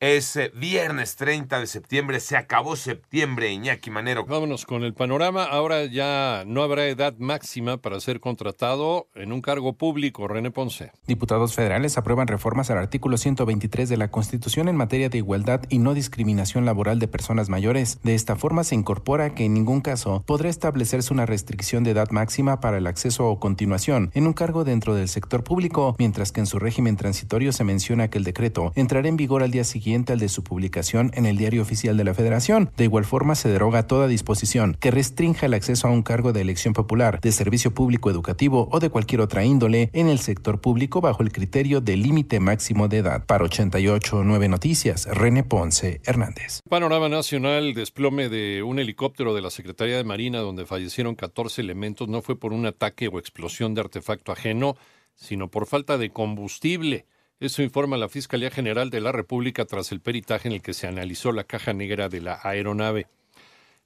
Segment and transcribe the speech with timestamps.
[0.00, 4.24] Es eh, viernes 30 de septiembre, se acabó septiembre, Iñaki Manero.
[4.24, 5.44] Vámonos con el panorama.
[5.44, 10.26] Ahora ya no habrá edad máxima para ser contratado en un cargo público.
[10.26, 10.92] René Ponce.
[11.06, 15.80] Diputados federales aprueban reformas al artículo 123 de la Constitución en materia de igualdad y
[15.80, 17.98] no discriminación laboral de personas mayores.
[18.02, 22.08] De esta forma se incorpora que en ningún caso podrá establecerse una restricción de edad
[22.10, 26.40] máxima para el acceso o continuación en un cargo dentro del sector público, mientras que
[26.40, 29.89] en su régimen transitorio se menciona que el decreto entrará en vigor al día siguiente
[29.94, 32.70] al de su publicación en el Diario Oficial de la Federación.
[32.76, 36.40] De igual forma, se deroga toda disposición que restrinja el acceso a un cargo de
[36.40, 41.00] elección popular, de servicio público educativo o de cualquier otra índole en el sector público
[41.00, 43.26] bajo el criterio del límite máximo de edad.
[43.26, 46.60] Para 88.9 Noticias, René Ponce Hernández.
[46.68, 52.08] Panorama nacional, desplome de un helicóptero de la Secretaría de Marina donde fallecieron 14 elementos
[52.08, 54.76] no fue por un ataque o explosión de artefacto ajeno,
[55.14, 57.06] sino por falta de combustible.
[57.40, 60.86] Eso informa la Fiscalía General de la República tras el peritaje en el que se
[60.86, 63.06] analizó la caja negra de la aeronave.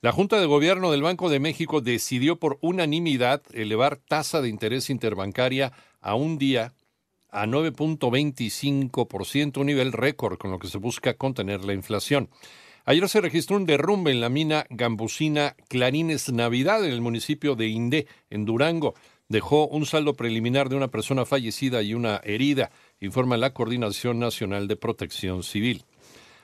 [0.00, 4.90] La Junta de Gobierno del Banco de México decidió por unanimidad elevar tasa de interés
[4.90, 6.72] interbancaria a un día
[7.30, 12.30] a 9.25%, un nivel récord con lo que se busca contener la inflación.
[12.84, 17.68] Ayer se registró un derrumbe en la mina gambusina Clarines Navidad en el municipio de
[17.68, 18.96] Indé, en Durango.
[19.28, 24.68] Dejó un saldo preliminar de una persona fallecida y una herida informa la Coordinación Nacional
[24.68, 25.84] de Protección Civil.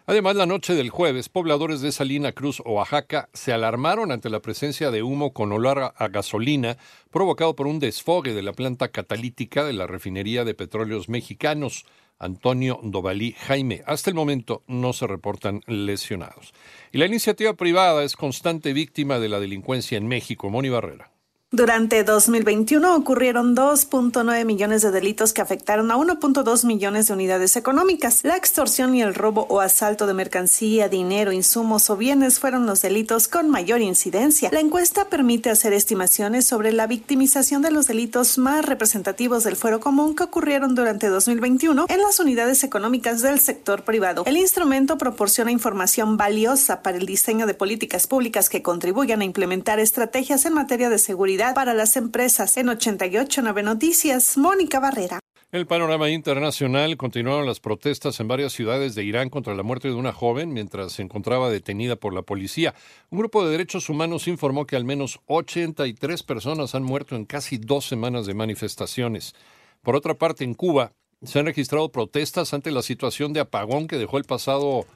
[0.06, 4.90] Además, la noche del jueves, pobladores de Salina Cruz, Oaxaca, se alarmaron ante la presencia
[4.90, 6.78] de humo con olor a gasolina
[7.10, 11.84] provocado por un desfogue de la planta catalítica de la refinería de petróleos mexicanos.
[12.18, 13.82] Antonio Dovalí Jaime.
[13.86, 16.52] Hasta el momento no se reportan lesionados.
[16.92, 20.50] Y la iniciativa privada es constante víctima de la delincuencia en México.
[20.50, 21.12] Moni Barrera.
[21.52, 28.20] Durante 2021 ocurrieron 2.9 millones de delitos que afectaron a 1.2 millones de unidades económicas.
[28.22, 32.82] La extorsión y el robo o asalto de mercancía, dinero, insumos o bienes fueron los
[32.82, 34.48] delitos con mayor incidencia.
[34.52, 39.80] La encuesta permite hacer estimaciones sobre la victimización de los delitos más representativos del fuero
[39.80, 44.22] común que ocurrieron durante 2021 en las unidades económicas del sector privado.
[44.24, 49.80] El instrumento proporciona información valiosa para el diseño de políticas públicas que contribuyan a implementar
[49.80, 52.56] estrategias en materia de seguridad para las empresas.
[52.58, 55.20] En 889 Noticias, Mónica Barrera.
[55.52, 59.94] El panorama internacional continuaron las protestas en varias ciudades de Irán contra la muerte de
[59.94, 62.74] una joven mientras se encontraba detenida por la policía.
[63.08, 67.56] Un grupo de derechos humanos informó que al menos 83 personas han muerto en casi
[67.56, 69.34] dos semanas de manifestaciones.
[69.82, 73.98] Por otra parte, en Cuba se han registrado protestas ante la situación de apagón que
[73.98, 74.86] dejó el pasado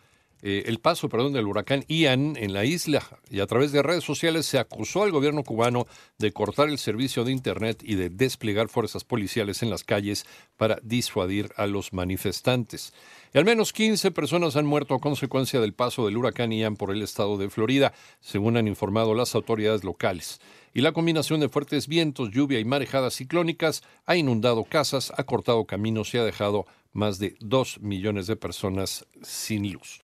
[0.47, 4.05] eh, el paso perdón, del huracán Ian en la isla y a través de redes
[4.05, 5.87] sociales se acusó al gobierno cubano
[6.19, 10.27] de cortar el servicio de Internet y de desplegar fuerzas policiales en las calles
[10.59, 12.93] para disuadir a los manifestantes.
[13.33, 16.91] Y al menos 15 personas han muerto a consecuencia del paso del huracán Ian por
[16.91, 20.43] el estado de Florida, según han informado las autoridades locales.
[20.75, 25.65] Y la combinación de fuertes vientos, lluvia y marejadas ciclónicas ha inundado casas, ha cortado
[25.65, 30.03] caminos y ha dejado más de 2 millones de personas sin luz.